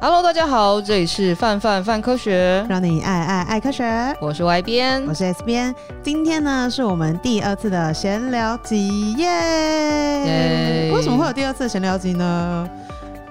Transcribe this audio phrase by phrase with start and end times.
[0.00, 3.84] Hello，大家好，这里是范范范科学，让你爱爱爱科学。
[4.20, 5.74] 我是 Y 编，我是 S 编。
[6.04, 10.92] 今天呢，是我们第二次的闲聊集耶。
[10.94, 12.68] 为什么会有第二次的闲聊集呢？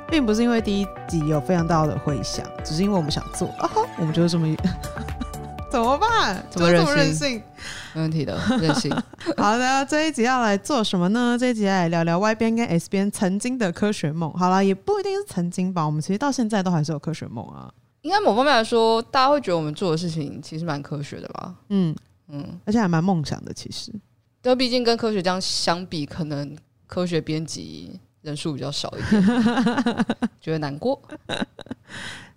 [0.09, 4.53] 并不是因为第一集有非常大的回响，只是因为我们想做啊，我们就是这么。
[5.77, 6.43] 怎么办？
[6.49, 7.41] 怎么任性？
[7.93, 8.91] 没问题的，任性。
[9.37, 11.37] 好的，这一集要来做什么呢？
[11.39, 14.33] 这一集要来聊聊 Y 边跟 S 边曾经的科学梦。
[14.33, 17.71] 好了，也不一定是曾经吧，我们其实到现在都还是有科学梦啊。
[18.01, 21.53] 应该某方面来说，大家会觉得我们做的事情其实蛮科学的吧？
[21.69, 21.95] 嗯
[22.29, 23.53] 嗯，而且还蛮梦想的。
[23.53, 23.93] 其实，
[24.41, 26.57] 但，毕竟跟科学家相比，可能
[26.87, 29.23] 科学编辑人数比较少一点，
[30.41, 30.99] 觉得难过。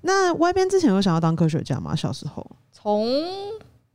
[0.02, 1.95] 那外边之前有想要当科学家吗？
[1.95, 2.45] 小时候？
[2.72, 3.06] 从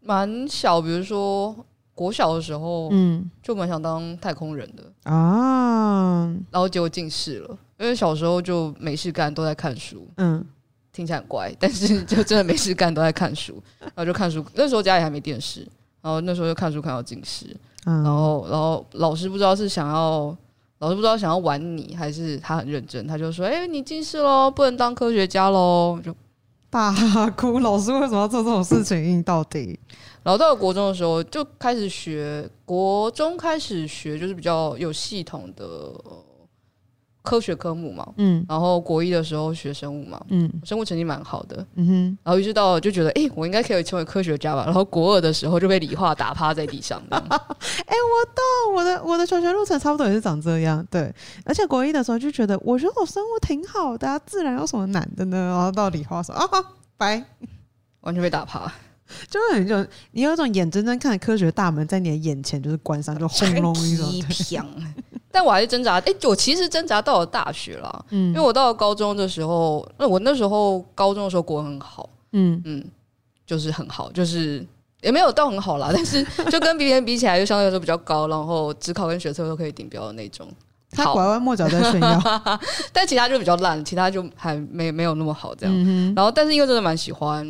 [0.01, 1.55] 蛮小，比如说
[1.93, 5.11] 国小的时候，嗯，就蛮想当太空人的。
[5.11, 10.45] 啊，然后结果近视了，因为小时候就没事干，都在看书，嗯，
[10.91, 14.45] 听起来很乖， 但是就真的没事干，都在看书，然后就看书。
[14.53, 15.61] 那时候家里还没电视，
[16.01, 17.47] 然后那时候就看书看到近视，
[17.83, 20.35] 然后然后老师不知道是想要，
[20.79, 26.15] 老师不知道想要玩你，还是他很认真，他就说：“哎，你近视喽，不能当科学家喽。”就。
[26.67, 26.93] 大
[27.37, 29.23] 哭，老师为什么要做这种事情？
[29.23, 29.79] 到底，
[30.23, 35.93] 然后到了国中的时候就开始学，国中开始学就是比较有系统的。
[37.25, 44.63] 科学科目嘛，嗯，然后国一的时候学生物嘛，嗯，生物成绩蛮好的，嗯哼，然后于是到就觉得，哎、欸，我应该可以成为科学家吧。
[44.65, 51.13] 然后国二的时候就被理化打趴在地上，哎、欸，我懂，我的我的求学路程差不多也是长这样，对。
[51.43, 55.37] 而且国一的时候就觉得，我觉得我生物挺好的，啊，自然有什么难的呢？
[55.37, 56.47] 然后到理化说啊，
[56.95, 57.23] 拜，
[58.01, 58.71] 完全被打趴，
[59.29, 64.07] 就是很种你有一种眼睁睁看着科学大门在你的眼前就是关上，就轰隆一种。
[65.35, 72.61] 但我还是挣扎，哎、欸，我其实挣扎到了大学了，嗯，因为我到了高中的时候，那我那时候高中的时候国文很好，嗯。
[72.63, 72.81] 嗯，
[73.45, 74.65] 就是很好，就是
[75.01, 80.47] 也没有到很好啦， 但是就跟别人比起来，就相对来说比较高，然后只考跟学测都可以顶标的那种。
[80.91, 82.21] 他拐弯抹角在炫耀，
[82.93, 85.75] 但其他就比较烂，其他就还没没有那么好这样。
[85.77, 87.45] 嗯、然后，但是因为真的蛮喜欢，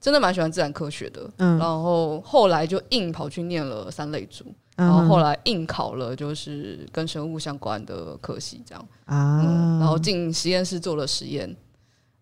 [0.00, 4.44] 真的蛮喜欢自然科学的，嗯，然后后来就硬跑去念了三类组。
[4.76, 11.46] 然后后来应考了，就是跟生物相关的科系，这样啊、嗯，然后进实验室做了实验，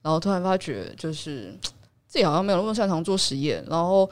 [0.02, 1.56] 然后突然发觉，就是
[2.06, 3.64] 自己好像没有那么擅长做实验。
[3.70, 4.08] 然后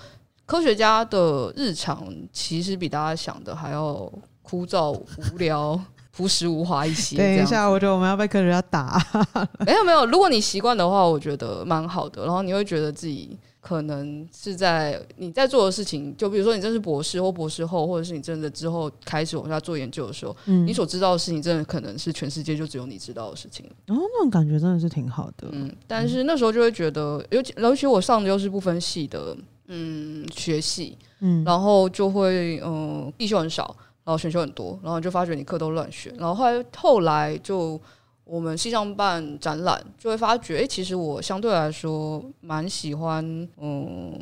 [0.47, 4.11] 科学家的日常其实比大家想的还要
[4.43, 5.79] 枯燥、无聊、
[6.11, 7.19] 朴实无华一些。
[7.19, 8.99] 等一下，我觉得我们要被科学家打。
[9.67, 12.25] 没有没有，如果你习惯的话，我觉得蛮好的。
[12.25, 13.39] 然后你会觉得自己。
[13.61, 23.65] 可能是在你在做的事情，就比如说你真是博士或博士后，或者是你真的之后开始往下做研究的时候，嗯，你所知道的事情，真的可能是全世界就只有你知道的事情。
[23.85, 25.49] 然后，哦，那种感觉真的是挺好的。
[25.53, 37.81] 嗯，但是那时候就会觉得，尤其尤其我上的又是不分系的，嗯，学系，嗯，然后就会嗯必修很少，然后选修很多，然后就发觉你课都乱选，然后后来后来就。
[38.31, 43.25] 我们西藏办展览，就会发觉，哎、欸，其实我相对来说蛮喜欢，
[43.61, 44.17] 嗯，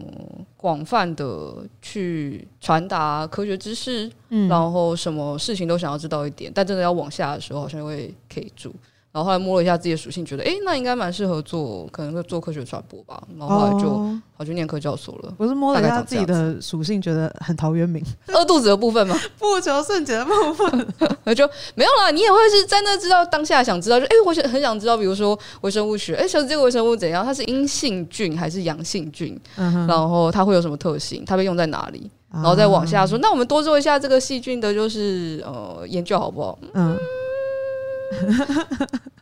[0.57, 8.75] 广泛的去传达科学知识，嗯，然后什么事情都想要知道一点，但真的要往下的时候，好像会 K 住。
[9.19, 13.21] 然后后来摸了一下自己的属性，觉得哎，那应该蛮适合做，可能会做科学传播吧。
[13.37, 13.89] 然后后来就
[14.37, 15.35] 跑去念科教所了。
[15.37, 18.01] 我是摸了一下自己的属性，觉得很陶渊明。
[18.33, 19.19] 饿肚子的部分吗？
[19.37, 20.87] 不求甚解的部分，
[21.25, 22.13] 那就没有啦。
[22.13, 27.25] 你也会是在那知道当下想知道，就哎，我想很想知道，比如说微生物学，哎，晓得这个微生物怎样？
[27.25, 29.37] 它是阴性菌还是阳性菌？
[29.57, 31.25] 嗯、然后它会有什么特性？
[31.27, 32.09] 它被用在哪里？
[32.31, 36.57] 然后再往下说，嗯、那我们多做一下这个细菌的，就是呃研究好不好？
[36.75, 36.97] 嗯。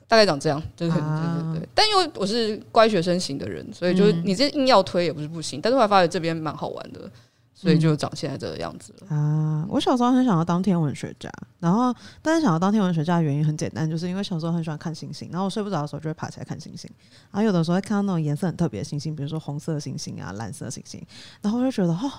[0.09, 1.69] 大概长这样，对对对对对。
[1.75, 5.61] 但因为我是乖学生型的人，所以就是你这硬要推也不是不行。
[5.61, 7.11] 但是后来发现这边蛮好玩的，
[7.55, 9.17] 所以就长现在这个样子了。
[9.17, 16.91] 啊，我小时候很想要当天文学家，然后但是想要当天文学家的原因很简单，就是因为小时候很喜欢看星星，然后我睡不着的时候就会爬起来看星星。
[17.33, 21.05] 然后有的时候会看到那种颜色很特别的星星，比如说红色星星啊、蓝色星星，
[21.43, 22.13] 然后我就觉得哦。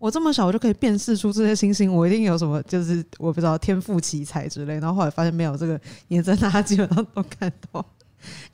[0.00, 4.80] 我这么小，我就可以辨识出这些星星，我一定有什么，就是我不知道天赋奇才之类。
[4.80, 7.84] 然后后来发现没有这个颜色，大家基本上都看到。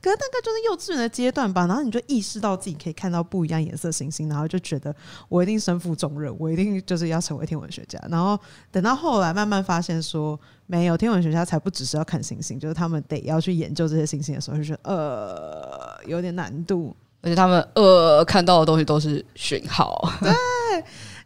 [0.00, 4.94] 可是大概就是幼稚园的阶段吧，然后你就意识到自己可以看到不一样颜色星星，然后就觉得
[5.28, 8.00] 我一定身负重任，我一定就是要成为天文学家。
[8.08, 8.38] 然后
[8.70, 20.12] 等到后来慢慢发现说，没有天文学家才不只是要看星星，就是他们得要去研究这些星星的时候，就觉得呃有点难度，而且他们呃看到的东西都是讯号。
[20.22, 20.32] 对。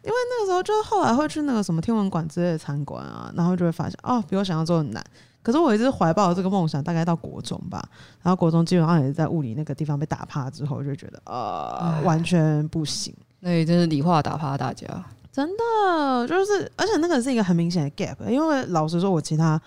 [0.03, 5.03] 因为那个时候，就后来会去那个什么天文馆之类的参观啊，然后就会发现哦，比我想象中的难。
[5.43, 7.83] 可是我一直怀抱这个梦想，大概到国中吧。
[8.21, 13.11] 然后国中基本上也是在物理那个地方被打趴之后，就觉得呃完全不行。
[13.39, 14.85] 那真是理化打趴大家，
[15.31, 19.59] 真的就是，而且那个是一个很明显的 gap，因为老实说，我其他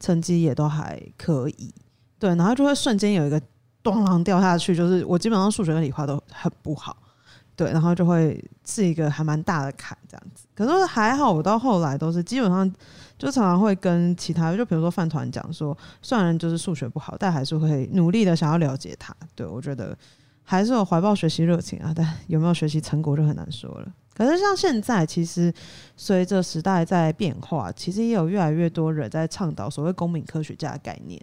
[0.00, 1.72] 成绩也都还可以，
[2.18, 3.40] 对，然后就会瞬间有一个
[3.84, 6.96] 咚啷掉下去，就是我基本上数学跟理化都很不好。
[7.60, 10.46] 对，然后就会是一个还蛮大的坎这样子。
[10.54, 12.66] 可是还好，我到后来都是基本上
[13.18, 19.14] 就常常会跟其他，就比如说饭团讲说，虽然就是数学不好，但还是会努力的想要了解它。
[19.34, 19.94] 对，我觉得
[20.42, 23.92] 还是有怀抱学习热情啊，但有没有学习成果就很难说了。
[24.14, 25.52] 可是像现在，其实
[25.98, 31.20] 随着时代在变化，其实也有越来越多人在倡导所谓公民科学家的概念。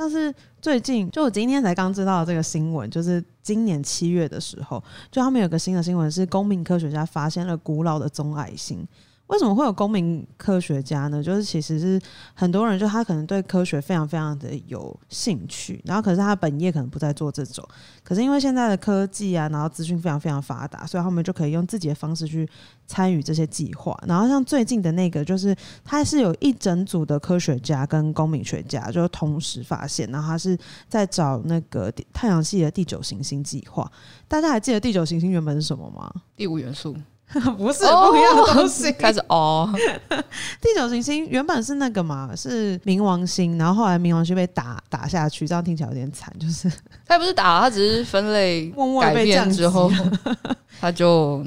[0.00, 4.80] 但是最近，就我今天才刚知道这个新闻，就是今年七月的时候，
[5.10, 8.86] 就他们有个新的新闻，是公民科学家发现了古老的棕矮星。
[9.28, 11.22] 为什么会有公民科学家呢？
[11.22, 12.00] 就是其实是
[12.34, 17.62] 很多人，就他可能对科学非常非常的有兴趣，然后可是他本业可能不在做这种，
[18.02, 22.48] 可是因为现在的科技啊，然后资讯非常非常发达，所以他们就可以用自己的方式去
[22.86, 23.94] 参与这些计划。
[24.06, 25.54] 然后像最近的那个，就是
[25.84, 30.56] 他是有一整组的科学家跟公民学家，就同时发现，然后他是
[30.88, 33.90] 在找那个太阳系的第九行星计划。
[34.26, 36.10] 大家还记得第九行星原本是什么吗？
[36.34, 36.96] 第五元素。
[37.58, 39.68] 不是不一样的东西， 开始哦。
[40.60, 46.32] 第九行星原本是那个嘛，是冥王星，然后后来冥王星被打打下去，这样听起来有点惨。
[46.40, 46.70] 就是
[47.06, 49.90] 他也不是打，他只是分类改变之后，
[50.80, 51.44] 他就。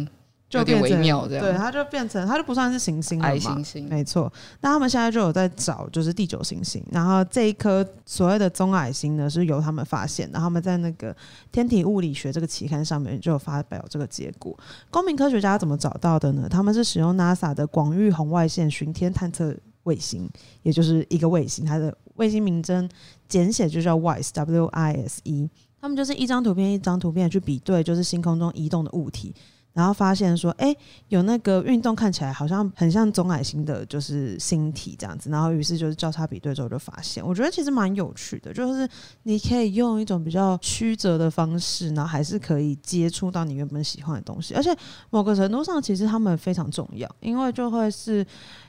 [0.52, 4.32] 就有点微妙，这样对，它就变成它就不算是行星了嘛，矮行星，没错。
[4.60, 6.84] 那他们现在就有在找，就是第九行星。
[6.92, 11.14] 然后这一颗所谓的棕矮星呢，是由他们发现，然后他们在那个
[11.54, 14.54] 《天体物理学》这个期刊上面就有发表这个结果。
[14.90, 16.50] 公民科学家怎么找到的呢？
[16.50, 20.30] 他们是使用 NASA 的广域红外线巡天探测卫星，
[20.64, 22.90] 也就是一个卫星，它的卫星名称
[23.30, 25.50] 简写就叫 WISE，W-I-S-E。
[25.80, 29.34] 他们就是一张图片一张图片去比对，就是星空中移动的物体。
[29.74, 30.76] 然后发现说，哎，
[31.08, 35.30] 有那个运动看起来好像很像棕矮星的，就是星体这样子。
[35.30, 38.88] 然后于是就是交叉比对之后就发现，我觉得其实蛮有趣的，就是
[39.24, 44.54] 你可以用一种比较曲折的方式，然后还是可以接触到你原本喜欢的东西。
[44.54, 44.76] 而且
[45.10, 48.26] 某个程度上，其实他们非常重要，因为就会是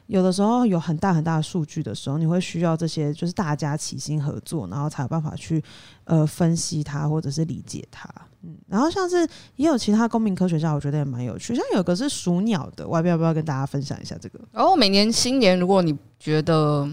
[0.06, 5.62] 有的时候有很大很大的数据的时候，你会需要这些就是大家齐心合作，然后才有办法去
[6.04, 8.08] 呃分析它或者是理解它。
[8.44, 11.54] 嗯，然后像是也有其他公民科学家，我觉得也蛮有趣。
[11.54, 14.40] 像有个是数鸟的，我还要不要跟大家分享一下这个？
[14.50, 16.88] 然后每年新年，如果你觉得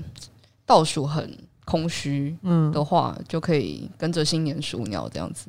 [0.65, 1.35] 倒数很
[1.65, 5.47] 空虚，嗯的话，嗯、就可以跟着新年数鸟这样子。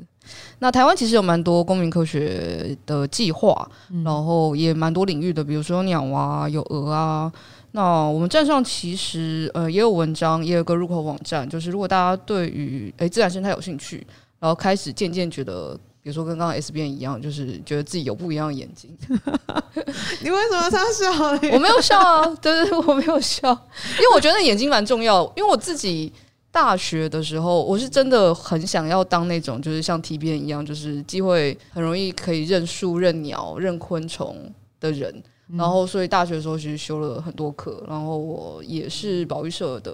[0.60, 7.30] 那台湾其实有蛮多公民科学的计划，嗯、然后也蛮多领域的，比如说有鸟啊，有鹅啊。
[7.72, 14.06] 那我们站上其实呃也有文章，也有个入口网站，就是如果大家对于诶自然生态有兴趣，
[14.38, 15.78] 然后开始渐渐觉得。
[16.02, 18.96] 比如说跟刚刚 S 边一样，就是觉得自己有不一样的眼睛。
[20.22, 21.10] 你为什么这样笑？
[21.52, 25.24] 我没有笑啊， 对对，我没有笑，因为我觉得眼睛蛮重要。
[25.36, 26.12] 因为我自己
[26.50, 35.22] 大学的时候，我是真的很想要当那种，就是像 T 边一样，就是机会很容易可以认树、认鸟、认昆虫的人。
[35.56, 39.92] 然后，所以大学的时候其实修了很多课，然后我也是保育社的，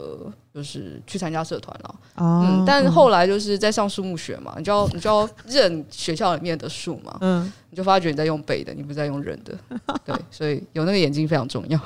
[0.55, 1.95] 就是去参加社团了。
[2.17, 9.55] 哦、嗯，但后来就是在上树木学嘛，你就要你就要 认学校里面的树嘛，嗯，你就发觉你在用背的，你不在用认的，
[10.05, 11.81] 对，所以有那个眼睛非常重要，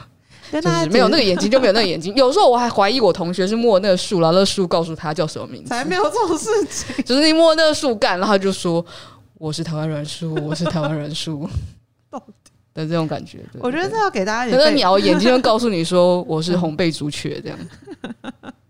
[0.50, 2.12] 就是没有那个眼睛就没有那个眼睛。
[2.17, 8.85] 有时候我还怀疑我同学是摸那个树，然后那个树告诉他叫什么名字，才没有这种事情，就是你摸那个树干，然后他就说
[9.39, 11.49] 我是台湾栾树，我是台湾栾树。
[12.75, 14.50] 的这种感觉，我觉得这要给大家。
[14.50, 17.59] 可是鸟眼睛就告诉你说我是红背竹雀这样。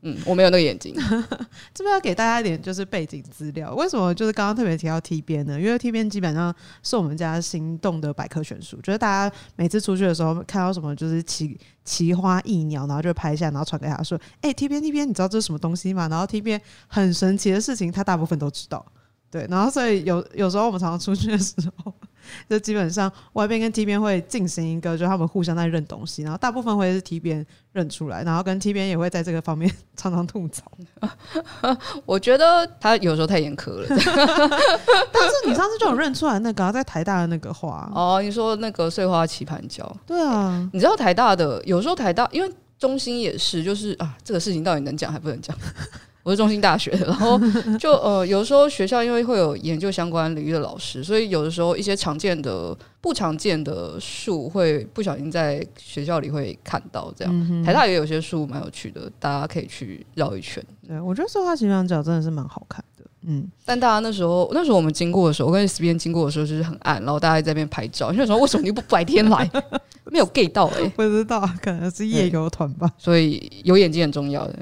[0.03, 0.95] 嗯，我没有那个眼睛。
[1.75, 3.75] 这边要给大家一点就是背景资料。
[3.75, 5.61] 为什么就是刚刚特别提到 T 边呢？
[5.61, 8.79] 因为 T 边基本上是我们家心动的百科全书。
[8.81, 11.55] 就是大家每次出去的时候看到什么就是奇
[11.85, 18.83] 奇花异鸟，然后就拍下，然后传给他说：“哎、欸，T 边 T 边，你知道这是什么东西吗？”然后 T 边很神奇的事情，他大部分都知道。
[19.31, 21.93] 对，然后所以有有时候我们常常出去的时候。
[22.49, 30.71] 就基本上外边跟 T 边会进行一个，就他们互相在认东西，然后大部分会是 T 边认出来，然后跟 T 边也会在这个方面 常常吐槽。
[32.07, 33.87] 我觉得他有时候太严苛了。
[33.89, 33.99] 但
[35.29, 39.97] 是你上次就有认出来那个在台大的那个花哦，你说那个碎花棋盘胶？
[40.07, 45.57] 对啊，你知道台大的有时候台大，因为中心也是，就是啊，这个事情到底能讲还不能讲？
[46.23, 47.41] 我是中心大学的， 然后
[47.79, 57.13] 就呃，有的时候学校因为会有研究相关领域的老师，所以有的时候一些常见的、不常见的树会不小心在学校里会看到。
[57.17, 60.63] 这样，嗯、台大也有些树蛮有趣的，大家可以去绕一圈。
[60.87, 63.05] 对，我觉得绣花形状角真的是蛮好看的。
[63.23, 68.13] 嗯，但大家那时候，那时候我们经过的时候，我跟 S 编经过的时候就是很暗，然后大家在那边拍照。
[68.13, 69.51] 那时候为什么你不白天来？
[70.11, 72.91] 没有 get 到哎、欸，不知道，可能是夜游团吧。
[72.99, 74.59] 所以有眼睛很重要的。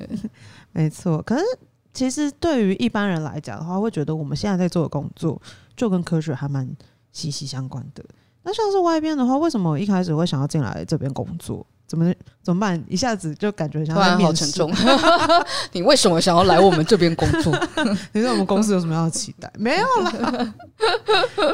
[0.79, 1.45] 没错，可是
[1.93, 5.41] 其实对于一般人来讲的话，会觉得我们现在在做的工作
[5.77, 6.69] 就跟科学还蛮
[7.11, 8.05] 息息相关的。
[8.45, 11.67] 那像是外边的话，为什么我一开始会想要进来这边工作？
[11.89, 12.81] 怎么怎么办？
[12.87, 14.53] 一下子就感觉像在面试。
[14.55, 15.45] 突然好沉重。
[15.73, 17.53] 你为什么想要来我们这边工作？
[18.13, 19.51] 你对我们公司有什么样的期待？
[19.59, 20.13] 没有啦。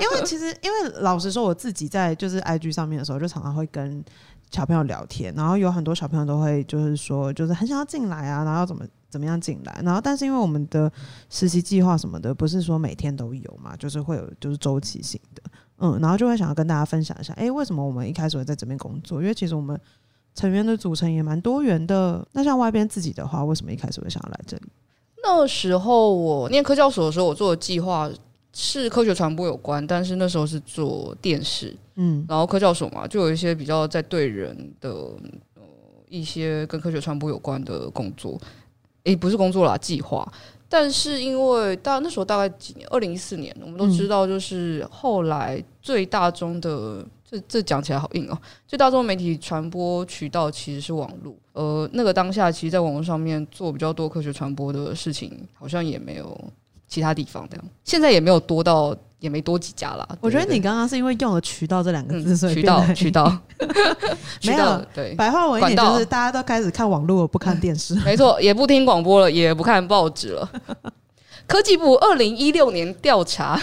[0.02, 4.04] 因为其实，因为老实说，我自己在就是 IG 上面的时候，就常常会跟
[4.50, 10.90] 小朋友聊天，然后有很多小朋友都会就是说，就是很想要进来啊，然后怎么怎么样进来，然后但是因为我们的
[11.30, 15.42] 实习计划什么的，不是说每天都有嘛，就是会有就是周期性的，
[15.78, 19.22] 嗯，然后就会想要跟大家分享一下，哎，为什么我们一开始会在这边工作？
[19.22, 19.80] 因为其实我们。
[20.36, 22.26] 成员的组成也蛮多元的。
[22.32, 24.64] 那像外边自己的话，为什么一开始会想要来这里？
[25.22, 28.10] 那时候我念科教所的时候，我做的计划
[28.52, 34.90] 是科学传播有关，但是那时候是做电视，嗯，然后科教所嘛，就有一些比较在对人的
[35.54, 35.62] 呃
[36.08, 38.36] 一些跟科学传播有关的工作，
[39.04, 40.30] 诶、欸，不是工作啦，计划。
[40.68, 47.06] 但是因为大那时候大概几年，二零一四年，我们都知道，就是后来最大宗的。
[47.26, 48.38] 这这讲起来好硬哦！
[48.68, 56.38] 最大众媒体传播渠道其实是网络，呃，那个当下其实，在网络上面做比较多科学传播的事情，好像也没有
[56.88, 57.64] 其他地方这样。
[57.84, 60.08] 现在也没有多到，也没多几家啦。
[60.20, 63.38] 我觉得你刚刚是因为用了“渠道”这两个字，所以渠道渠道
[64.44, 70.50] 没有对白话文一点，就是大家都开始看网络，不看电视， 没错，也不听广播了，也不看报纸了。
[71.46, 73.60] 科技部二零一六年调查。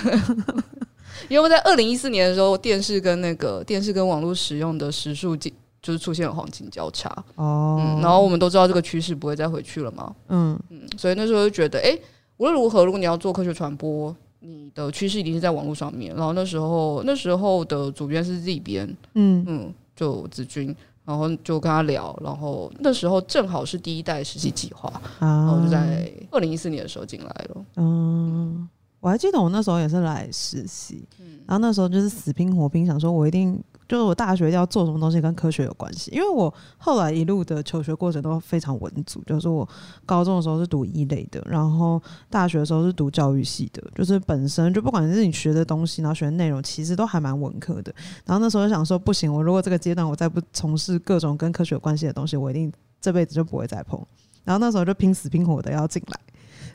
[1.30, 11.98] 因为在二零一四年的时候，电视跟那个电视跟网络使用的时数就是出现了黄金交叉哦、嗯，然后我们都知道这个趋势不会再回去了嘛，嗯嗯，所以那时候就觉得，哎，
[12.42, 16.12] 无论如何，如果你要做科学传播，你的趋势一定是在网络上面。
[16.16, 28.68] 然后那时候那时候的主编是 Z 编，嗯嗯，就子君，然后就跟他聊，然后那时候正好是第一代实习计划，啊、然后就在二零一四年的时候进来了，嗯。
[29.02, 31.04] 我还记得我那时候也是来实习，
[31.48, 33.60] 然后那时候就是死拼活拼，想说我一定
[33.92, 39.68] 就是我大学要做什么东西跟科学有关系，因为我后来一路的求学过程都非常文组，就是我
[40.06, 47.94] 高中的时候是读一类的，然后大学的时候是读教育系的，就是本身就不管是你学的东西，然后学的内容，其实都还蛮文科的。
[48.24, 52.72] 然后那时候就想说，不行，我如果这个阶段我再不从事各种跟科学有关系的东西，我一定
[53.02, 54.02] 这辈子就不会再碰。
[54.46, 56.18] 然后那时候就拼死拼活的要进来。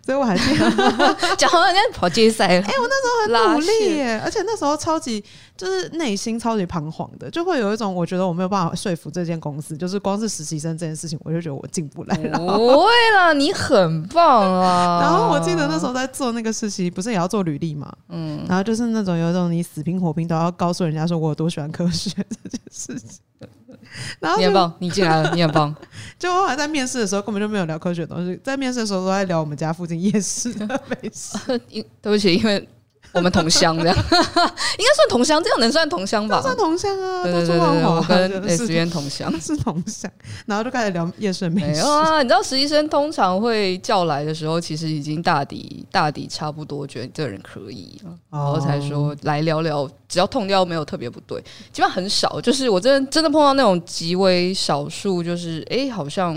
[0.06, 0.70] 所以我还记得
[1.36, 2.62] 讲人家跑接赛了。
[2.64, 5.22] 哎，我那时候很努力耶，而且那时候超级
[5.56, 12.38] 就是内心超级彷徨的，就会有一种我觉得我没有办法说服这间公司，就是光是实习生这件事情，我就觉得我进不来了。
[12.38, 12.86] 不会
[13.16, 15.00] 啦，你很棒啊！
[15.02, 17.92] 然后我记得那时候在做那个实习，不是也要做履历嘛？
[18.10, 23.18] 嗯，然后就是那种有一种你死拼活拼都要告诉人家说我有多喜欢科学这件事情。
[24.20, 25.74] 然后你很棒，你进来了，你很棒。
[26.18, 31.36] 就我还在面试的时候，根本就没有聊科学的东西，在面试的时候都在聊我们家附近夜市的美食。
[32.00, 32.68] 对不起，因为。
[33.16, 36.40] 我们同乡这样， 应该算同乡，这样能算同乡吧？
[36.42, 40.10] 算同乡啊，对对对对，我跟实习生同乡是同乡，
[40.46, 41.66] 然后就开始聊夜市美食。
[41.66, 51.40] 没有啊，你知道实习生通常会叫来的时候，其实已经大抵大抵差不多，觉得你这个人可以，然后才说来聊聊，只要痛掉没有特别不对，
[51.72, 52.40] 基本上很少。
[52.40, 56.36] 就是我真的真的碰到那种极为少数，就是哎，好像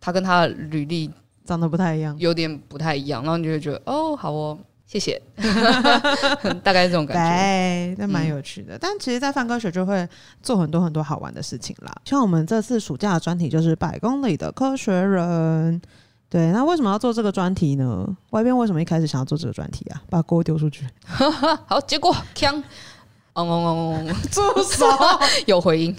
[0.00, 1.10] 他跟他的履历
[1.44, 4.56] 长得不太一样，有点不太一样，然后你就会觉得哦，好哦。
[4.92, 5.22] 谢谢，
[6.62, 8.74] 大概是这种感觉，对，那蛮有趣的。
[8.74, 10.06] 嗯、但其实，在泛科学就会
[10.42, 11.90] 做很多很多好玩的事情啦。
[12.04, 15.80] 像我们这次暑假的专题就是百公里的科学人，
[16.28, 16.52] 对。
[16.52, 20.02] 那为什么要做这个专题呢外边为什么一开始想要做这个专题啊？
[20.10, 20.86] 把锅丢出去。
[21.66, 22.62] 好，结果锵，
[23.32, 24.86] 嗡嗡嗡嗡嗡，住手！
[25.46, 25.96] 有回音。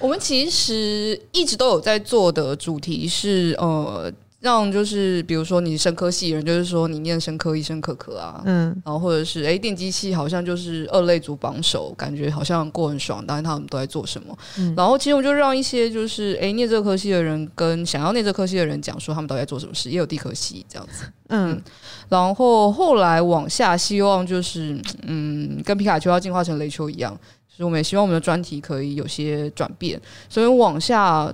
[0.00, 4.10] 我们其实一直都有在做的主题是呃。
[4.42, 14.36] 让就是比如说你生科系人，就是说你念生科医生科科啊，嗯，然后或者是哎电机系好像就是二类组榜首，感觉好像过很爽，当然他们都在做什么。
[14.58, 21.62] 嗯、然后其实我就让一些就是哎念这个科系的人跟想要念这个科系的人讲说他们都在做什么事，也有地科系这样子，嗯，嗯，
[22.08, 27.16] 然后后来往下希望就是嗯跟皮卡丘要进化成雷丘一样，
[27.48, 31.32] 所以我们也希望我们的专题可以有些转变，所以往下。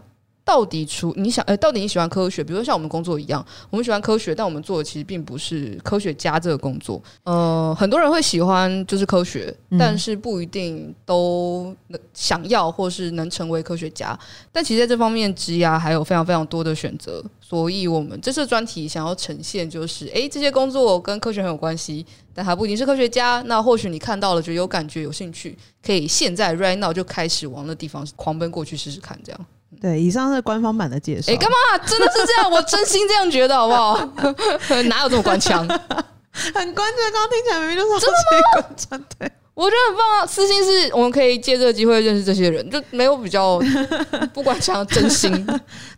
[0.49, 2.43] 到底出你想，呃，到底你喜欢科学？
[2.43, 7.03] 比如说像我们工作一样，我们喜欢科学，但我们做的其实并不是科学家这个工作。
[7.25, 14.19] 呃，很多人会喜欢就是科学，但是不一定都能想要或是能成为科学家。
[14.51, 17.23] 但其实在这方面，职涯还有非常非常多的选择。
[17.43, 23.43] 所以我们这次专题想要呈现，就是诶、欸，这些工作跟科学很有关系，但还不一定是科学家。
[23.45, 29.47] 那或许你看到了，觉得有感觉、有兴趣，可以现在 right now 就开始往那地方狂奔过去试试看，这样。
[29.81, 31.33] 对，以上是官方版的介绍。
[31.33, 31.79] 哎，干嘛？
[31.87, 32.51] 真的是这样？
[32.51, 33.97] 我真心这样觉得，好不好？
[34.89, 35.61] 哪有这么官腔？
[35.69, 38.63] 很官腔，刚刚听起来明明就是真的吗？
[38.63, 40.27] 官腔，对，我觉得很棒啊！
[40.27, 43.61] 私信是我们可以借这个机会认识这些人，就没有比较
[44.33, 45.47] 不官腔，真心。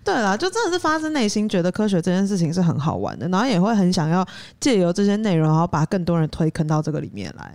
[0.02, 4.26] 对啦，就真的是发自内心觉得科学这件事情是很好玩的，然后也会很想要
[4.58, 7.54] 借由这些内容，然后把更多人推坑到这个里面来。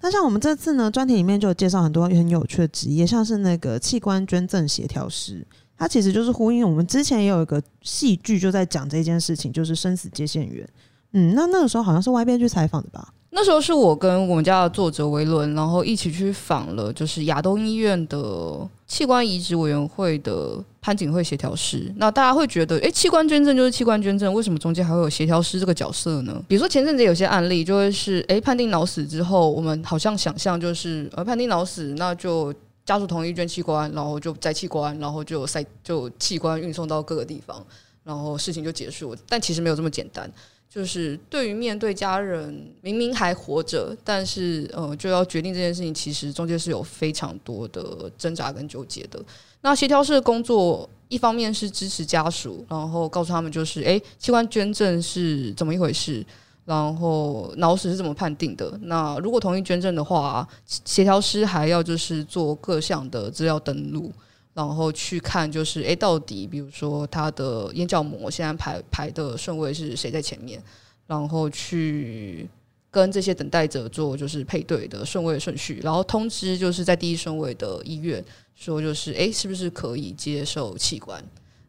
[0.00, 5.44] 那像我们这次呢，专题里面就有介绍很多很有趣的职业，像是那个器官捐赠协调师，
[5.76, 10.68] 它其实就是呼应我们之前也有一个戏剧就在讲这件事情，就是生死接线员。
[11.12, 13.12] 嗯，那那个时候好像是外边去采访的吧？
[13.30, 21.92] 那时候是我跟我们家的作者维伦，然后一起去访了，就是亚东医院的器官移植委员会的潘景惠协调师。
[21.96, 26.40] 那大家会觉得，诶，器官捐赠就是器官捐赠，为什么中间还会有协调师这个角色呢？
[26.46, 37.66] 比如说前阵子有些案例，就会是，诶，判定脑死之后，我们好像想象就是，呃，判定脑死，那就家属同意捐器官，然后就摘器官，然后就塞就器官运送到各个地方，
[38.04, 39.16] 然后事情就结束。
[39.28, 40.30] 但其实没有这么简单。
[40.76, 49.18] 就是对于面对家人明明还活着，但是呃就要决定这件事情，其实中间是有非常多的挣扎跟纠结的。
[49.62, 56.22] 那协调师的工作，一方面是支持家属，然后告诉他们就是，诶，器官捐赠是怎么一回事，
[56.66, 58.78] 然后脑死是怎么判定的。
[58.82, 64.12] 那如果同意捐赠的话，协调师还要就是做各项的资料登录。
[64.56, 70.58] 然后去看，就是诶，到底比如说他的眼角膜现在排排的顺位是谁在前面，
[71.06, 72.48] 然后去
[72.90, 81.22] 跟这些等待者做就是配对的顺位顺序，然后通知就是在第一顺位的医院说就是诶，是不是可以接受器官？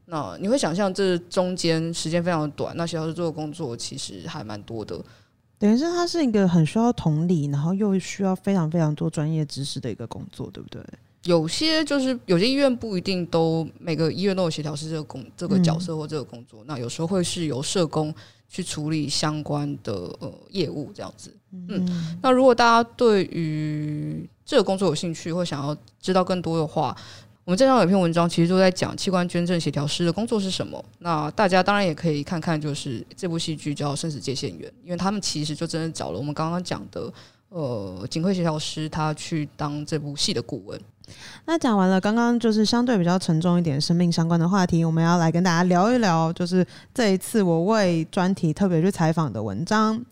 [0.05, 4.97] 那你会想象这中间时间非常短，那协调师做的工作其实还蛮多的，
[5.59, 10.81] 等于是它是一个很需要同理，然后又需要非常非常多专业知识的一个工作，对不对？
[11.23, 18.13] 有些就是有些医院不一定都每个医院都有协调师这个工这个角色或这个工作，嗯、那有时候会是由社工
[18.47, 21.35] 去处理相关的呃业务这样子。
[21.51, 26.95] 嗯，嗯，那如果大家对于这个工作有兴趣或想要知道更多的话，
[27.43, 30.83] 我们这上有一篇文章其实都在讲器官捐赠协调师的工作是什么。
[30.99, 37.11] 那大家当然也可以看看，就是这部戏剧叫《生死界线员》，因为他们其实就真的找了我们刚刚讲的
[37.49, 40.79] 呃警会协调师，他去当这部戏的顾问。
[41.45, 50.03] 那讲完了，刚刚就是相对比较沉重一点生命相关的话题，我们要来跟大家聊一聊，就是这一次我为专题特别去采访的文章，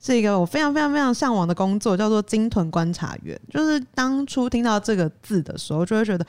[0.00, 3.40] 是一个我非常非常非常向往的工作，叫做鲸豚观察员。
[3.50, 6.24] 就是当初听到这个字的时候，就会觉得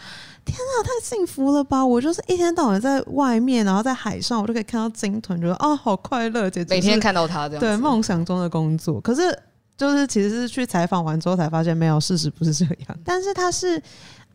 [0.45, 1.85] 天啊，太幸福了吧！
[1.85, 9.01] 我就是一天到晚在外面，然后在海上，我就可以看到鲸豚，觉得哦，好快乐，简直每天看到它这样，对梦想中的工作。
[9.01, 9.37] 可是
[9.77, 12.97] 就是其实是去采访完之后才发现，没有，事实不是这样。
[13.03, 13.81] 但是他是。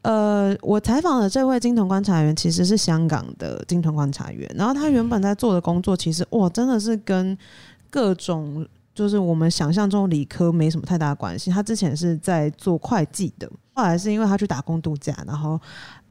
[0.02, 7.36] 呃，我采访的这位金童观察员其实是香港的金童观察员，然后他原本在做的工作，其实哇，真的是跟
[7.90, 11.50] 各种就是我们想象中理科没什么太大关系。
[11.50, 15.60] 他之前是在做会计的，后来是因为他去打工度假，然后。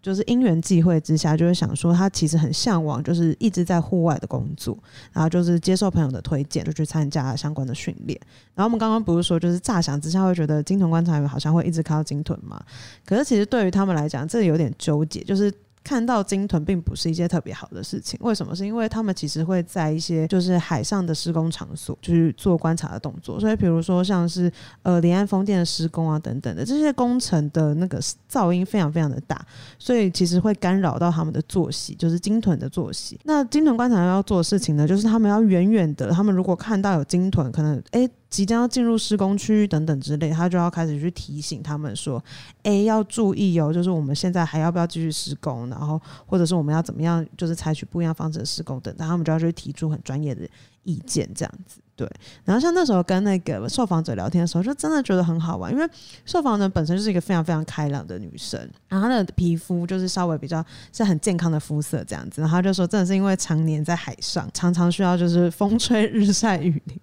[0.02, 4.78] 就是因缘际会之下，就是想说他其实很向往，就是一直在户外的工作，
[5.12, 8.20] 然后就是接受朋友的推荐，就去参加相关的训练。
[8.56, 12.64] 然后我们刚刚不是说，就是乍想之下会觉得金豚观察员好像会一直看到鲸豚嘛？
[13.06, 15.54] 可是其实对于他们来讲，这有点纠结，就是。
[15.84, 18.56] 看到鲸豚并不是一件特别好的事情，为什么？
[18.56, 23.40] 是因为他们其实会在一些就是海上的施工场所，就是做观察的动作。
[23.40, 24.52] 所以，比如说像是
[24.84, 29.40] 呃离岸风电的施工啊等等的这些工程的那个噪音非常非常的大，
[29.80, 33.20] 所以其实会干扰到他们的作息，就是鲸豚的作息。
[33.24, 38.10] 那鲸豚观察要做的事情呢，就是他们要远远的，他们如果看到有鲸豚，可能诶。
[38.30, 42.24] 即将要进入施工区域等等之类，他就要开始去提醒他们说
[42.64, 45.70] ：“哎、要注意哦，就是我们现在还要不要继续施工？
[45.70, 50.48] 然后或者是我们要怎么样，就是采取不一样方式的施工等等。”他们就要去提出很专业的
[50.84, 52.10] 意见，这样子对。
[52.44, 55.90] 然后像那时候跟那个受访者聊天的时候，就真的觉得很好玩，因为
[56.26, 58.60] 受访者本身就是一个非常非常开朗的女生，
[58.90, 62.42] 然后她的皮肤就是稍微比较是很健康的肤色这样子。
[62.42, 67.00] 然后她就说，真的是因为常年在海上，常常需要就是风吹日晒雨淋。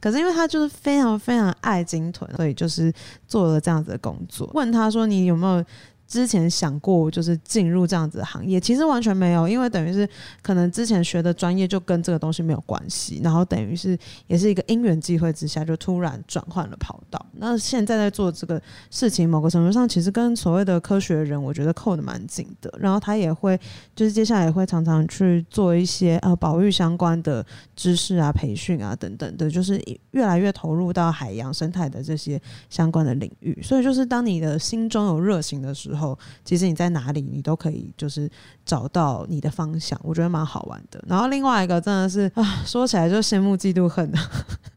[0.00, 2.92] 可是因为他就是非常非常爱鲸豚，所以就是
[3.26, 4.50] 做了这样子的工作。
[4.54, 5.64] 问他说：“你有没有
[6.08, 10.08] 之前想过就是进入这样子的行业，其实完全没有，因为等于是
[10.40, 17.26] 可能之前学的专业就跟这个东西没有关系，然后等于是也是一个因缘际会之下就突然转换了跑道。
[17.34, 22.72] 那现在在做这个事情，某个程度上其实跟所谓的科学人，我觉得扣得蛮紧的。
[22.80, 23.60] 然后他也会
[23.94, 27.44] 就是接下来也会常常去做一些呃保育相关的
[27.76, 29.78] 知识啊、培训啊等等的，就是
[30.12, 32.40] 越来越投入到海洋生态的这些
[32.70, 33.60] 相关的领域。
[33.62, 35.97] 所以就是当你的心中有热情的时候。
[35.98, 38.30] 后，其实你在哪里，你都可以就是
[38.64, 41.02] 找到你的方向，我觉得蛮好玩的。
[41.06, 44.30] 然后另外一个真的是啊，说起来就羡慕嫉妒恨啊，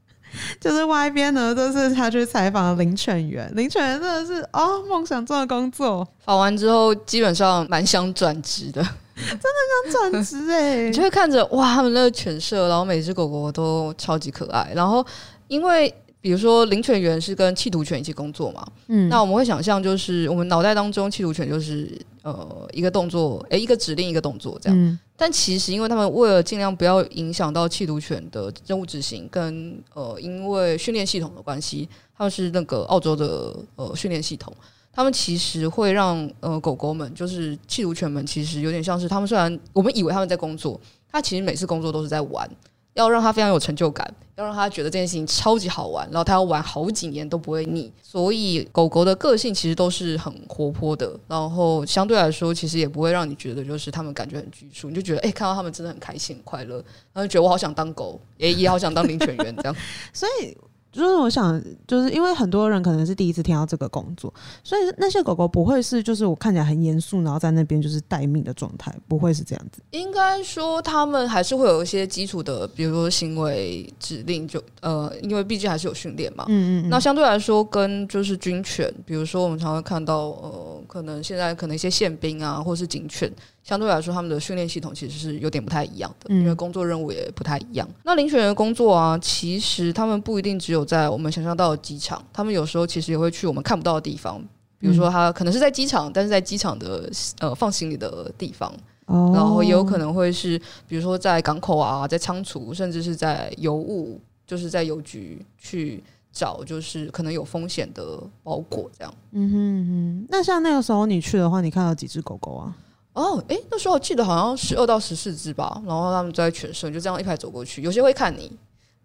[0.60, 6.06] 就是外边呢，都是他去采访林犬员，林犬员真的是哦，梦想中的工作。
[6.26, 8.82] 访完之后，基本上蛮想转职的，
[9.16, 15.06] 真的想转职哎，你就会看着哇，他们那个犬舍，然后每只狗狗都超级可爱，然后
[15.48, 15.94] 因为。
[16.22, 18.64] 比如说，领犬员是跟弃毒犬一起工作嘛？
[18.88, 24.78] 嗯，那我们会想象，就是我们脑袋当中弃毒犬就是呃一个动作，诶，一个指令一个动作这样。
[24.80, 34.54] 嗯，但其实，因为他们为了尽量不要影响到弃毒犬的任务执行，跟呃因为训练系统的关系，他们是那个澳洲的呃训练系统，
[34.94, 40.80] 他们其实会让呃狗狗们，就是弃毒犬们，其实有点像是他们虽然我们以为他们在工作，
[41.12, 42.48] 他其实每次工作都是在玩。
[42.94, 47.92] 要让他非常有成就感，要让他觉得这件事情超级好玩，然后他要玩好几年都不会腻。
[48.02, 56.78] 所以狗狗的个性其实都是很活泼的，然后相对来说，其实也不会让你觉得就是他们感觉很拘束，你就觉得哎、看到他们真的很开心很快乐，
[57.14, 59.76] 然后就觉得我好想当狗，也也好想当领犬员这样。
[60.14, 60.56] 所以。
[60.92, 69.82] 就是我想，就是因为很多人可能是第一次听到这个工作，所以那些狗狗不会是就是我看起来很严肃，然后在那边就是待命的状态，不会是这样子。
[69.92, 76.46] 应该说他们还是会有一些基础的，比如说行为指令就，就呃，因为毕竟还是有训练嘛。
[76.50, 76.90] 嗯，嗯嗯。
[76.90, 83.32] 那相对来说，跟就是军犬，比如说我们常会看到呃，可能现在可能一些宪兵啊，或是警犬。
[83.64, 87.88] 相对来说，他们的训练系统其实是有点不太一样的，因为工作任务也不太一样。
[88.04, 94.42] 那领犬员工作啊，其实他们不一定只有在我们想象到的机场，他们有时候其实也会去我们看不到的地方，
[94.80, 97.08] 比如说他可能是在机场，但是在机场的
[97.40, 98.74] 呃放行李的地方，
[99.06, 109.14] 然后也有可能会是比如说在港口啊，在仓储，甚至是在邮务，就是在邮局去找，就是可能有风险的包裹这样。
[109.34, 112.76] 嗯哼嗯哼，那像那个时候你去的话，你看到几只狗狗啊？
[113.14, 118.52] 哦，哎，那时候我记得好像十二到十四只吧，然后他们在犬舍就这样一排走过去，有些会看你，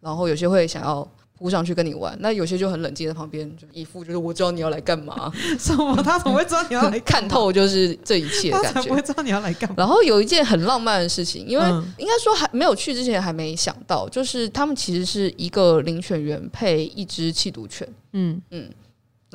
[0.00, 6.00] 然后有些会想要扑上去跟你玩，那有些就很冷静在旁边，就一副就是我知道你要来干嘛， 什么？
[6.04, 8.74] 他怎么会知道你要来看透就是这一切的感觉？
[8.74, 9.74] 他才不会知道你要来干嘛。
[9.76, 11.64] 然后有一件很浪漫的事情，因为
[11.98, 18.70] 应该说还没有去之前还没想到，就是他们其实是一个领犬员配一只弃毒犬，嗯嗯。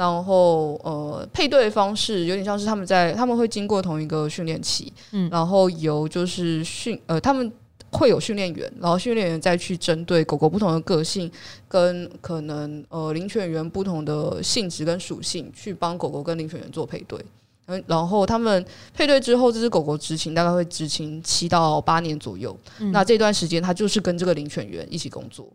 [0.02, 7.52] 然后呃，配对方式有点像是他们在他们会经过同一个训练期，嗯，然后由就是训呃他们
[7.92, 11.32] 会有训练员，然后训练员再去针对狗狗不同的个性
[11.68, 17.24] 跟可能呃领犬员不同的性质跟属性去帮狗狗跟领犬员做配对，
[17.68, 25.48] 嗯，然后他们配对之后，这只狗狗执勤大概会执勤七到八年左右，嗯，那这段时间它就是跟这个领犬员一起工作，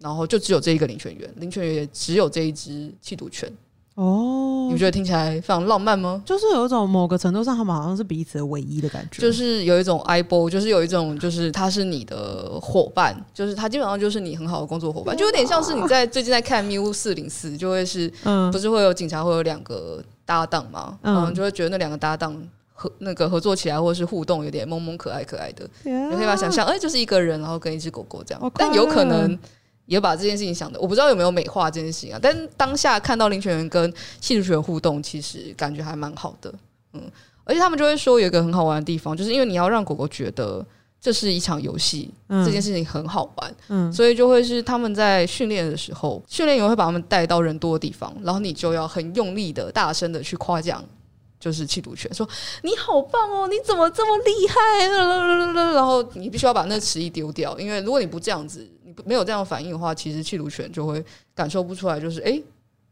[0.00, 3.48] 然后就只有这一个领犬员，领犬员也只有这一只缉毒犬。
[3.94, 6.22] 哦，你觉得听起来非常浪漫吗？
[6.24, 9.20] 就是有一种某个程度上，他们好像是彼此的唯一的感觉。
[9.20, 20.98] 就是有一种爱波，就是有一种，就是他是你的伙伴，就是他基本上就是你很好的工作伙伴，就有点像是你在最近在看《咪乌四零四》，就会是，嗯，不是会有警察会有两个搭档吗？
[21.02, 22.34] 嗯，就会觉得那两个搭档
[22.72, 29.38] 合那个合作起来或者是互动有点萌萌可爱可爱的，你可以把它想象，哎，就是一个人然后跟一只狗狗这样，但有可能。
[29.86, 32.18] 也把这件事情想的，我不知道有没有美化这件事情啊。
[32.22, 36.54] 但当下看到领犬员跟缉毒犬互动，其实感觉还蛮好的，
[36.92, 37.02] 嗯。
[37.44, 40.64] 而且他们就会说有一个很好玩的地方，就是因为你要让狗狗觉得
[41.00, 50.84] 这是一场游戏，嗯，这件事情很好玩，嗯，所以就会是他们在训练的时候，训练员会把他们带到人多的地方，然后你就要很用力的、大声的去夸奖，
[51.40, 52.26] 就是气毒犬，说
[52.62, 54.86] 你好棒哦，你怎么这么厉害？
[55.74, 58.64] 然后你必须要把那个词一丢掉，因为如果你不这样子。
[59.04, 62.40] 没有这样的反应的话，其实缉毒犬就会感受不出来，就是哎，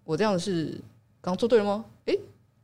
[0.05, 0.79] 我这样是
[1.21, 1.85] 刚做对了吗？
[2.07, 2.17] 哎，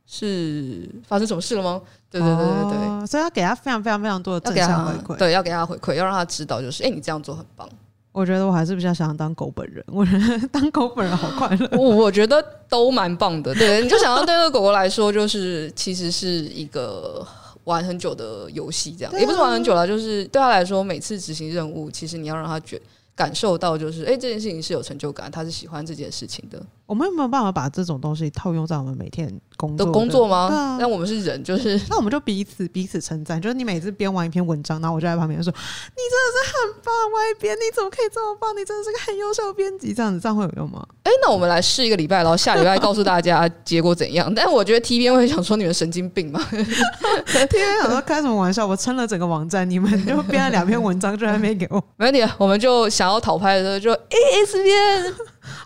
[0.05, 1.81] 是发生什么事了吗？
[2.09, 7.67] 对对对对对，哦，所以要给他非常非常非常多的正向回馈，对，要给他回馈，要让他知道，就是哎，你这样做很棒。
[8.11, 11.69] 我觉得我还是比较想当狗本人， 我觉得当狗本人好快乐。
[11.73, 17.25] 我我觉得都蛮棒的，对，你就想要对那个狗狗来说，就是其实是一个。
[17.67, 22.81] 玩很久的游戏，这样、啊、也不是玩很久了，就是对他来说，每次执行任务，其实你要让他觉
[23.17, 26.65] 感受到，就是哎、这件事情是有成就感，他是喜欢这件事情的。
[26.87, 30.47] 我们有没有办法把这种东西套用在我们每天工作的工作吗？
[30.47, 33.41] 对啊，但我们是人，就是那我们就彼此彼此称赞。
[33.41, 38.55] 就是你每次编完一篇文章，然后我就在旁边说：“你真的是很棒，外编，你怎么可以这么棒？
[38.55, 40.81] 你真的是个很优秀的编辑。”这样子，这样会有用吗？
[41.03, 44.31] 哎、欸，那我们来试一个礼拜，然后下礼拜告诉大家结果怎样。
[44.33, 46.39] 但我觉得 T 编会想说你们神经病吗？
[46.49, 48.65] T 编想说开什么玩笑？
[48.65, 51.83] 我撑了整个网站，你们就编了两篇文章，就还没给我。
[51.97, 55.13] 没问题，我们就想要讨拍的时候就 AS 编。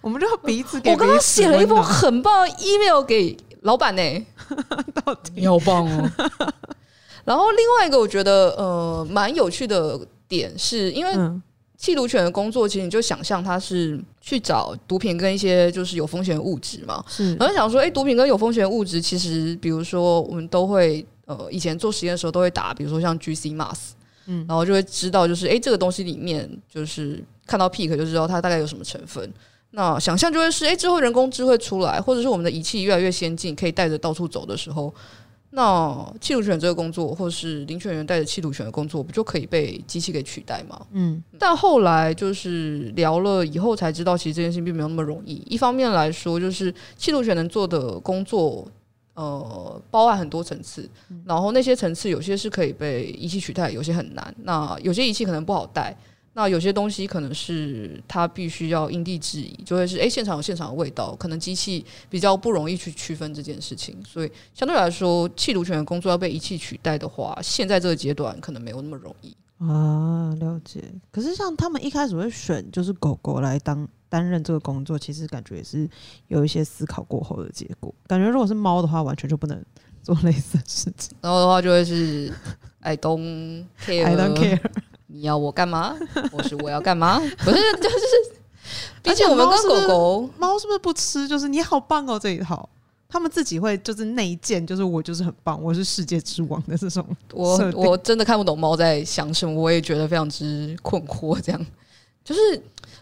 [0.02, 0.92] 我们就彼此给彼此。
[0.92, 4.26] 我刚刚写了一封很棒的 email 给老板呢、欸，
[5.06, 6.12] 到底你好棒哦。
[7.24, 11.14] 然后另外一个我觉得呃蛮有趣的点是，因为
[11.80, 17.04] 缉毒犬的工作，其实你就想象它是去找毒品跟一些就是有风险的物质嘛。
[17.08, 23.78] 是，然后想说，哎、欸，毒品跟有风险的物质，其实比如说我们都会呃以前做实验的时候都会打，比如说像 GC-MAS，
[24.26, 29.32] 嗯，然后就会知道就是哎、欸、这个东西里面就是看到 peak 就知道它大概有什么成分。
[29.74, 34.94] 那想象就会是，哎、欸，之后人工智慧出来，或者是我们的仪器越来越先进，可以带着到处走的时候，
[35.52, 40.86] 那气毒犬这个工作，或是领犬员带着气毒犬的工作，不就可以被机器给取代吗？
[40.92, 41.24] 嗯。
[41.40, 45.36] 但后来就是聊了以后才知道，其实这件事情并没有那么容易。
[45.48, 48.68] 一方面来说，就是气毒犬能做的工作，
[49.14, 50.90] 呃，包含很多层次，
[51.26, 54.36] 然后那些层次有些是可以被仪器取代，有些很难。
[54.44, 55.96] 那有些仪器可能不好带。
[56.34, 70.34] 那有些东西可能是它必须要因地制宜，就会是诶、欸，现场有现场的味道，可能机器比较不容易去区分这件事情，所以相对来说，弃毒犬的工作要被仪器取代的话，现在这个阶段可能没有那么容易啊。
[70.40, 70.82] 了解。
[71.12, 75.90] 可是像他们一开始会选就是狗狗来当担任这个工作，其实感觉也是
[76.30, 77.94] 有一些思考过后的结果。
[78.08, 79.62] 感觉如果是猫的话，完全就不能
[80.02, 81.14] 做类似的事情。
[81.20, 82.34] 然后的话就会是
[82.80, 84.62] I don't care，I don't care。
[85.14, 85.96] 你要我干嘛？
[86.32, 87.20] 我是我要干嘛？
[87.44, 87.98] 不是，就是，
[89.06, 91.28] 而且我们跟狗狗，猫是不是不吃？
[91.28, 92.68] 就是你好棒哦，这一套，
[93.10, 97.06] 他们自己会就是内建，就是我就是很棒，我是世界之王的这种。
[97.34, 101.40] 我我真的看不懂猫在想什么，我也觉得非常之困惑。
[101.42, 101.66] 这样，
[102.24, 102.42] 就是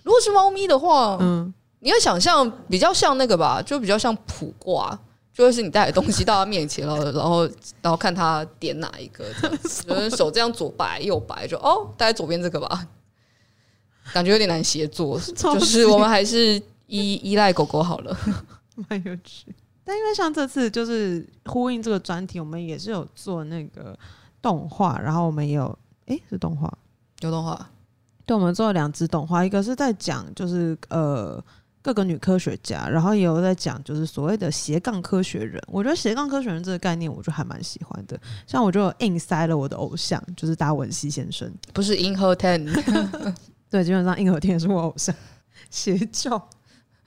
[0.03, 4.99] 如果是猫咪的话，嗯，你要想象比较像那个吧，就比较像卜卦。
[5.39, 7.45] 就会是你带的东西到他面前了，然后
[7.82, 9.23] 然后看他点哪一个，
[9.62, 12.86] 就是手这样左摆右摆，就哦，带左边这个吧，
[14.12, 18.17] 感觉有点难协作， 就是我们还是依依赖狗狗好了，
[18.89, 19.45] 蛮有趣。
[19.86, 23.97] 但因为像这次就是呼应这个专题，我们也是有做那个
[24.41, 25.67] 动画，然后我们也有
[26.08, 26.69] 诶、欸，是动画，
[27.21, 27.65] 有动画，
[28.25, 31.41] 对，我们做了两支动画，一个是在讲就是呃。
[31.81, 35.61] 各个女科学家，然后也有在讲，就是所谓的斜杠科学人。
[35.67, 38.19] 我觉得斜杠科学人这个概念，我就还蛮喜欢的。
[38.45, 42.65] 像我就硬塞了我的偶像，就是达文西先生，不是 In h o Ten，。
[43.69, 45.15] 对，基本上 In h o Ten 是我偶像，
[45.69, 46.49] 邪教。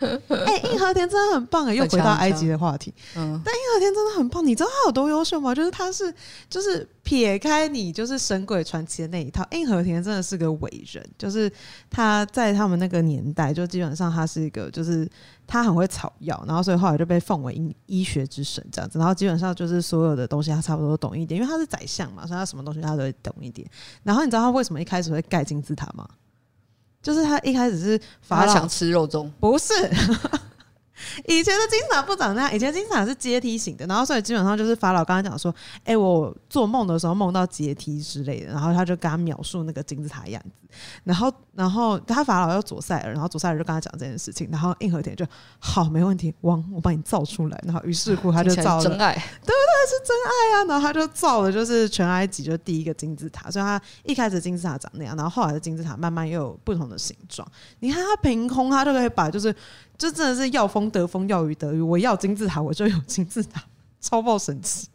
[0.29, 2.93] 哎、欸，印和田真的很棒哎，又回到埃及的话题。
[3.17, 5.55] 嗯，但硬和田真的很棒，你知道他有多优秀吗？
[5.55, 6.13] 就是他是，
[6.49, 11.05] 就是撇开你就是《神鬼传奇》的那一套，硬和田真的是个伟人。
[11.19, 11.51] 就是
[11.91, 15.09] 他在他们那个年代，就基本上他是一个，就是
[15.47, 18.99] 他很会草药，然后所以后来就被奉为医医学之神这样子。
[18.99, 23.69] 然后基本上就是所有的东西他差不多都懂一点，因为他是宰相嘛，所以他什么东西他都会懂一点。
[24.03, 26.09] 然后你知道他为什么一开始会盖金字塔吗？
[27.03, 29.73] 就是他一开始是法老想吃肉粽，不是。
[31.27, 40.51] 以前的金字塔不长那样，以前金字塔是阶梯型的，然后所以基本上就是法老刚才讲说，哎、欸，我做梦的时候梦到阶梯之类的，然后他就跟他描述那个金字塔的样子，
[41.05, 45.27] 然后然后他法老要左塞尔，然后左塞尔就跟他讲这件事情，然后硬核田就
[45.59, 49.55] 好没问题，王我帮你造出来，然后于是乎他就造了真爱，对不对？
[49.85, 57.47] 是真爱啊，然后他就造了就是全埃及就第一个金字塔，所以他一开始金字塔长那样，然后后来的金字塔慢慢又有不同的形状，
[57.81, 59.55] 你看他凭空他就可以把就是。
[59.99, 61.81] 这真的是要风得风，要雨得雨。
[61.81, 63.63] 我要金字塔，我就有金字塔，
[64.01, 64.89] 超爆神奇。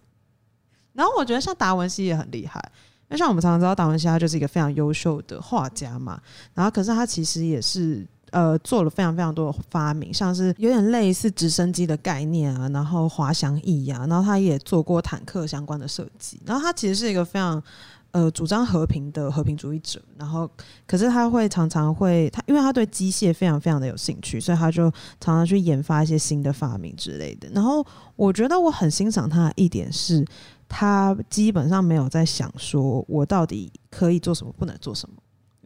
[0.94, 2.60] 然后我觉得像达文西也很厉害，
[3.04, 6.20] 因为像我们常常知道达文西，他就是一个非常优秀的画家嘛。
[6.54, 16.40] 然后可是他其实也是呃做了非常非常多的发明，像是有点类似直升机的概念啊，然后滑翔翼啊，然后他也做过坦克相关的设计。
[16.46, 17.64] 然后他其实是一个非常。
[18.12, 20.50] 呃，主张和平的和平主义者，然后
[20.88, 24.90] 可是他会常常会他，因为他对机械非常非常的有兴趣，所以他就
[25.20, 27.48] 常常去研发一些新的发明之类的。
[27.54, 30.26] 然后我觉得我很欣赏他的一点是，
[30.68, 35.16] 他基本上没有在想说我到底可以做什么，不能做什么。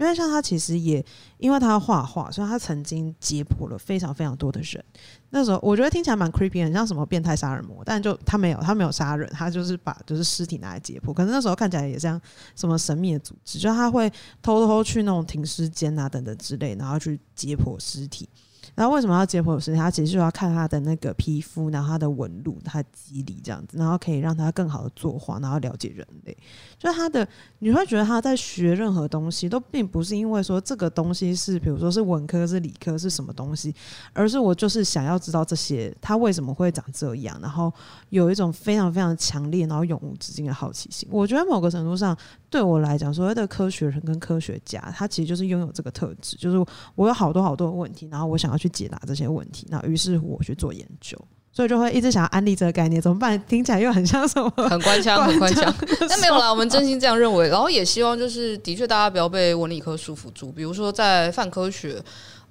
[0.02, 1.06] 因为像他其实也，
[1.38, 4.84] 因为他画画，所以他曾经解剖了非常非常多的人。
[5.30, 11.14] 那时候我觉得听起来蛮 creepy，很像什么变态杀人魔，但就他没有，他没有杀人，他就是把就是尸体拿来解剖。
[11.14, 12.20] 可是那时候看起来也像
[12.56, 14.12] 什么神秘的组织，就他会
[14.42, 18.28] 偷偷去那种停尸间啊等等之类，然后去解剖尸体。
[18.76, 26.36] 然后为什么要解剖时，他其实就要看他的那个皮肤，然后他的纹路、他肌理这样子，然后可以让他更好的作画，然后了解人类。
[26.80, 27.28] 就他的，
[27.60, 33.74] 你会觉得他在学任何东西，都并不是因为说这个东西是，比如说是文科是理科是什么东西，
[34.14, 37.72] 而是我就是想要知道这些，他为什么会长这样，然后
[38.10, 41.08] 有一种非常非常强烈，然后永无止境的好奇心。
[41.12, 42.18] 我觉得某个程度上，
[42.50, 51.18] 对我来讲，所谓的科学人跟科学家，他其实就是拥有这个特质，就是我有好多好多的问题，然后我想要去解答这些问题，那于是我去做研究。
[51.54, 53.38] 所以就会一直想要安利这个概念，怎么办？
[53.46, 54.50] 听起来又很像什么？
[54.70, 55.74] 很官腔， 很官腔。
[56.08, 57.50] 但没有啦， 我们真心这样认为。
[57.50, 60.50] 然后也希望就是，的确大家不要被文理科束缚住。
[60.50, 62.02] 比如说在泛科学，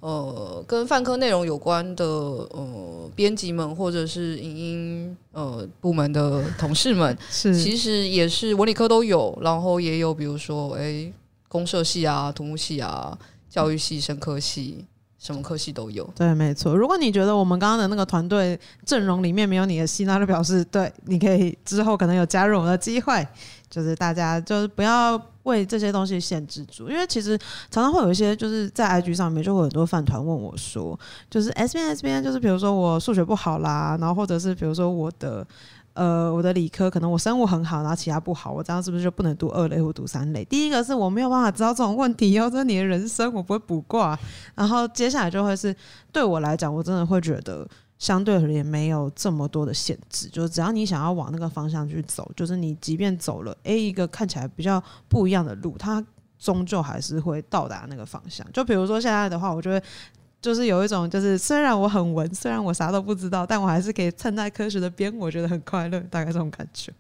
[0.01, 11.12] 呃，跟泛科内容有关的呃编辑们，或者是影音呃部门的同事们， 是其实也是文理科都有，然后也有比如说哎、欸，
[11.49, 13.16] 公社系啊、土木系啊、
[13.49, 14.85] 教育系、生科系。
[15.21, 16.75] 什么科系都有，对，没错。
[16.75, 23.25] 如果你觉得我们刚刚的那个团队阵容里面没有你的戏，那就表示对，你可以之后可能有加入我们的机会。
[23.69, 27.39] 就是大家就是不要为这些东西限制住，因为其实
[27.71, 30.99] 常常会有一些就是在 IG 上面就会很多饭团问我说，
[31.31, 35.47] 就是 S 边 S 边，就是比如说我数学不好啦，然后或者是比如说我的。
[35.92, 40.44] 呃，我的理科可能我生物很好，然后其他不好，我这样是不是就不能读二类或读三类？
[40.44, 44.18] 第一个是我没有办法知道这种问题，哦，这是你的人生，我不会卜卦。
[44.55, 45.74] 然后接下来就会是
[46.12, 56.03] 对我来讲，我真的会觉得相对而言没有这么多的限制，就是只要你想要往那个方向去走，就是你即便走了 A 一个看起来比较不一样的路，它
[56.38, 58.46] 终究还是会到达那个方向。
[58.53, 59.83] 就比如说现在的话，我就会。
[60.40, 66.92] 就是有一种，就是虽然我很文，虽然我啥都不知道，但我还是可以蹭在科学的边，我觉得很快乐，大概这种感觉。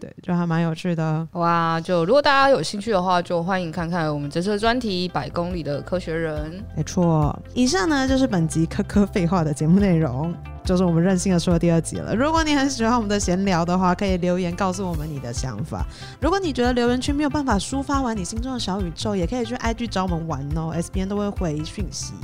[0.00, 1.26] 对，就还蛮有趣的。
[1.32, 6.50] 哇，就如果大家有兴趣的话，就欢迎看看我们这次的专题《百公里的科学人》。
[6.76, 10.34] 没错，以上呢就是本集科科废话的节目内容。
[10.64, 12.16] 就是我们任性的说的第二集了。
[12.16, 15.84] 如果你很喜欢我们的闲聊的话，可以留言告诉我们你的想法。
[16.18, 22.14] 如果你觉得留言区没有办法抒发完你心中的小宇宙，也可以去 IG 找我们玩哦，SBN 都会回讯息。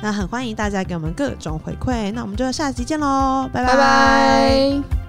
[0.00, 2.10] 那很欢迎大家给我们各种回馈。
[2.12, 3.46] 那我们就下期见喽。
[3.52, 5.05] 拜拜。